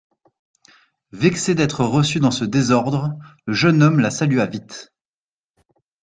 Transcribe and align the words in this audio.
Vexé 1.11 1.53
d'être 1.53 1.85
reçu 1.85 2.19
dans 2.19 2.31
ce 2.31 2.43
désordre, 2.43 3.15
le 3.45 3.53
jeune 3.53 3.83
homme 3.83 3.99
la 3.99 4.09
salua 4.09 4.47
vite. 4.47 4.91